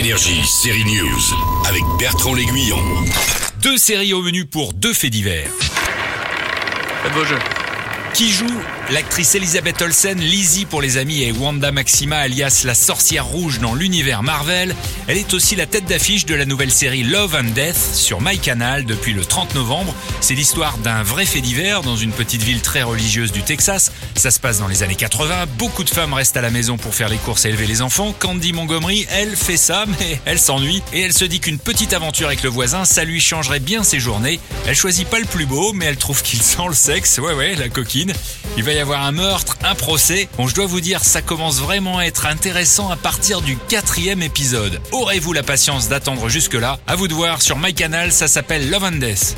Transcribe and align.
Énergie, 0.00 0.42
série 0.46 0.84
News, 0.86 1.20
avec 1.68 1.82
Bertrand 1.98 2.32
L'Aiguillon. 2.32 2.78
Deux 3.62 3.76
séries 3.76 4.14
au 4.14 4.22
menu 4.22 4.46
pour 4.46 4.72
deux 4.72 4.94
faits 4.94 5.10
divers. 5.10 5.50
Faites 7.02 7.12
vos 7.12 7.26
jeux. 7.26 7.38
Qui 8.14 8.30
joue 8.30 8.46
L'actrice 8.90 9.36
Elisabeth 9.36 9.82
Olsen, 9.82 10.18
Lizzie 10.18 10.64
pour 10.64 10.82
les 10.82 10.96
amis 10.96 11.22
et 11.22 11.30
Wanda 11.30 11.70
Maxima 11.70 12.16
alias 12.16 12.62
la 12.64 12.74
sorcière 12.74 13.24
rouge 13.24 13.60
dans 13.60 13.72
l'univers 13.72 14.24
Marvel. 14.24 14.74
Elle 15.06 15.16
est 15.16 15.32
aussi 15.32 15.54
la 15.54 15.66
tête 15.66 15.84
d'affiche 15.84 16.26
de 16.26 16.34
la 16.34 16.44
nouvelle 16.44 16.72
série 16.72 17.04
Love 17.04 17.36
and 17.36 17.52
Death 17.54 17.76
sur 17.94 18.20
MyCanal 18.20 18.84
depuis 18.84 19.12
le 19.12 19.24
30 19.24 19.54
novembre. 19.54 19.94
C'est 20.20 20.34
l'histoire 20.34 20.76
d'un 20.78 21.04
vrai 21.04 21.24
fait 21.24 21.40
divers 21.40 21.82
dans 21.82 21.94
une 21.94 22.10
petite 22.10 22.42
ville 22.42 22.62
très 22.62 22.82
religieuse 22.82 23.30
du 23.30 23.44
Texas. 23.44 23.92
Ça 24.16 24.32
se 24.32 24.40
passe 24.40 24.58
dans 24.58 24.66
les 24.66 24.82
années 24.82 24.96
80. 24.96 25.46
Beaucoup 25.56 25.84
de 25.84 25.90
femmes 25.90 26.12
restent 26.12 26.36
à 26.36 26.40
la 26.40 26.50
maison 26.50 26.76
pour 26.76 26.92
faire 26.92 27.08
les 27.08 27.18
courses 27.18 27.44
et 27.44 27.50
élever 27.50 27.68
les 27.68 27.82
enfants. 27.82 28.12
Candy 28.18 28.52
Montgomery, 28.52 29.06
elle 29.12 29.36
fait 29.36 29.56
ça, 29.56 29.84
mais 30.00 30.20
elle 30.24 30.40
s'ennuie 30.40 30.82
et 30.92 31.02
elle 31.02 31.12
se 31.12 31.24
dit 31.24 31.38
qu'une 31.38 31.60
petite 31.60 31.92
aventure 31.92 32.26
avec 32.26 32.42
le 32.42 32.50
voisin, 32.50 32.84
ça 32.84 33.04
lui 33.04 33.20
changerait 33.20 33.60
bien 33.60 33.84
ses 33.84 34.00
journées. 34.00 34.40
Elle 34.66 34.74
choisit 34.74 35.06
pas 35.06 35.20
le 35.20 35.26
plus 35.26 35.46
beau, 35.46 35.72
mais 35.72 35.84
elle 35.84 35.96
trouve 35.96 36.22
qu'il 36.22 36.42
sent 36.42 36.66
le 36.66 36.74
sexe. 36.74 37.18
Ouais, 37.18 37.34
ouais, 37.34 37.54
la 37.54 37.68
coquine. 37.68 38.12
Il 38.56 38.64
va 38.64 38.72
y 38.72 38.79
avoir 38.80 39.02
un 39.02 39.12
meurtre, 39.12 39.56
un 39.62 39.74
procès. 39.74 40.28
Bon, 40.36 40.46
je 40.46 40.54
dois 40.54 40.66
vous 40.66 40.80
dire, 40.80 41.04
ça 41.04 41.22
commence 41.22 41.60
vraiment 41.60 41.98
à 41.98 42.04
être 42.04 42.26
intéressant 42.26 42.90
à 42.90 42.96
partir 42.96 43.40
du 43.40 43.56
quatrième 43.56 44.22
épisode. 44.22 44.80
Aurez-vous 44.92 45.32
la 45.32 45.42
patience 45.42 45.88
d'attendre 45.88 46.28
jusque-là? 46.28 46.78
À 46.86 46.96
vous 46.96 47.08
de 47.08 47.14
voir 47.14 47.42
sur 47.42 47.58
MyCanal, 47.58 48.12
ça 48.12 48.28
s'appelle 48.28 48.70
Love 48.70 48.84
and 48.84 48.92
Death. 48.92 49.36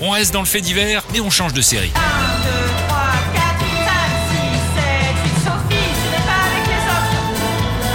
On 0.00 0.10
reste 0.10 0.32
dans 0.32 0.40
le 0.40 0.46
fait 0.46 0.60
divers, 0.60 1.04
mais 1.12 1.20
on 1.20 1.30
change 1.30 1.52
de 1.52 1.62
série. 1.62 1.92
1, 1.94 1.98
2, 1.98 2.04
3, 2.88 2.98
4, 3.34 3.44
5, 3.60 3.94
6, 4.30 4.36
7, 4.74 4.84
8, 5.24 5.30
Sophie, 5.44 5.90
ce 5.94 6.10
n'est 6.10 6.26
pas 6.26 6.40
avec 6.50 6.66
les 6.66 6.82
autres. 6.90 7.22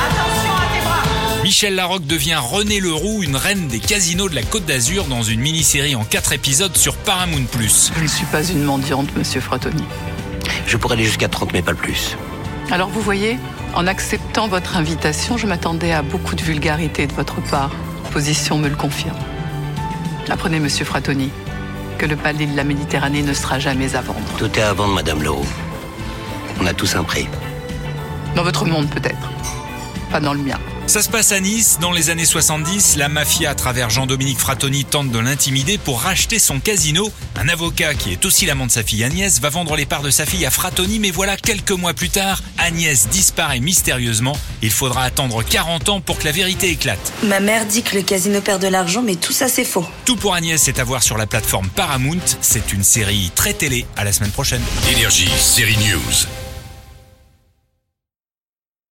Attention 0.07 0.53
à 0.55 0.73
tes 0.73 0.81
bras. 0.85 1.43
Michel 1.43 1.75
Larocque 1.75 2.05
devient 2.05 2.39
René 2.41 2.79
Leroux, 2.79 3.23
une 3.23 3.35
reine 3.35 3.67
des 3.67 3.79
casinos 3.79 4.29
de 4.29 4.35
la 4.35 4.43
Côte 4.43 4.65
d'Azur 4.65 5.05
dans 5.05 5.23
une 5.23 5.39
mini-série 5.41 5.95
en 5.95 6.03
4 6.03 6.33
épisodes 6.33 6.77
sur 6.77 6.95
Paramount+. 6.95 7.45
Je 7.51 8.01
ne 8.01 8.07
suis 8.07 8.25
pas 8.27 8.43
une 8.43 8.63
mendiante, 8.63 9.15
monsieur 9.17 9.41
Fratoni. 9.41 9.83
Je 10.69 10.77
pourrais 10.77 10.93
aller 10.93 11.03
jusqu'à 11.03 11.27
30, 11.27 11.51
mais 11.51 11.63
pas 11.63 11.73
plus. 11.73 12.15
Alors 12.69 12.89
vous 12.89 13.01
voyez, 13.01 13.39
en 13.73 13.87
acceptant 13.87 14.47
votre 14.47 14.77
invitation, 14.77 15.35
je 15.35 15.47
m'attendais 15.47 15.91
à 15.91 16.03
beaucoup 16.03 16.35
de 16.35 16.43
vulgarité 16.43 17.07
de 17.07 17.13
votre 17.13 17.41
part. 17.41 17.71
Position 18.11 18.59
me 18.59 18.69
le 18.69 18.75
confirme. 18.75 19.17
Apprenez, 20.29 20.59
monsieur 20.59 20.85
Fratoni, 20.85 21.31
que 21.97 22.05
le 22.05 22.15
palais 22.15 22.45
de 22.45 22.55
la 22.55 22.63
Méditerranée 22.63 23.23
ne 23.23 23.33
sera 23.33 23.57
jamais 23.57 23.95
à 23.95 24.01
vendre. 24.01 24.19
Tout 24.37 24.59
est 24.59 24.61
à 24.61 24.71
vendre, 24.73 24.93
Madame 24.93 25.23
Leroux. 25.23 25.47
On 26.61 26.67
a 26.67 26.73
tous 26.75 26.95
un 26.95 27.03
prix. 27.03 27.27
Dans 28.35 28.43
votre 28.43 28.63
monde, 28.63 28.87
peut-être. 28.91 29.31
Pas 30.11 30.19
dans 30.19 30.33
le 30.33 30.39
mien. 30.39 30.59
Ça 30.89 31.03
se 31.03 31.09
passe 31.09 31.31
à 31.31 31.39
Nice, 31.39 31.77
dans 31.79 31.91
les 31.91 32.09
années 32.09 32.25
70, 32.25 32.95
la 32.95 33.09
mafia 33.09 33.51
à 33.51 33.53
travers 33.53 33.91
Jean-Dominique 33.91 34.39
Frattoni 34.39 34.85
tente 34.85 35.11
de 35.11 35.19
l'intimider 35.19 35.77
pour 35.77 36.01
racheter 36.01 36.39
son 36.39 36.59
casino. 36.59 37.11
Un 37.35 37.47
avocat 37.47 37.93
qui 37.93 38.11
est 38.11 38.25
aussi 38.25 38.47
l'amant 38.47 38.65
de 38.65 38.71
sa 38.71 38.81
fille 38.81 39.03
Agnès 39.03 39.39
va 39.39 39.49
vendre 39.49 39.75
les 39.75 39.85
parts 39.85 40.01
de 40.01 40.09
sa 40.09 40.25
fille 40.25 40.47
à 40.47 40.49
Frattoni, 40.49 40.97
mais 40.97 41.11
voilà, 41.11 41.37
quelques 41.37 41.73
mois 41.73 41.93
plus 41.93 42.09
tard, 42.09 42.41
Agnès 42.57 43.07
disparaît 43.07 43.59
mystérieusement. 43.59 44.35
Il 44.63 44.71
faudra 44.71 45.03
attendre 45.03 45.43
40 45.43 45.89
ans 45.89 46.01
pour 46.01 46.17
que 46.17 46.25
la 46.25 46.31
vérité 46.31 46.71
éclate. 46.71 47.13
Ma 47.21 47.39
mère 47.39 47.67
dit 47.67 47.83
que 47.83 47.95
le 47.95 48.01
casino 48.01 48.41
perd 48.41 48.59
de 48.59 48.67
l'argent, 48.67 49.03
mais 49.03 49.15
tout 49.15 49.31
ça 49.31 49.47
c'est 49.47 49.65
faux. 49.65 49.85
Tout 50.05 50.15
pour 50.15 50.33
Agnès 50.33 50.67
est 50.67 50.79
à 50.79 50.83
voir 50.83 51.03
sur 51.03 51.19
la 51.19 51.27
plateforme 51.27 51.69
Paramount. 51.69 52.17
C'est 52.41 52.73
une 52.73 52.83
série 52.83 53.31
très 53.35 53.53
télé. 53.53 53.85
À 53.95 54.03
la 54.03 54.11
semaine 54.11 54.31
prochaine. 54.31 54.63
Énergie, 54.91 55.29
série 55.37 55.77
News. 55.77 56.25